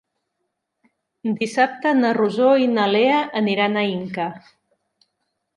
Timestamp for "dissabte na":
1.41-2.13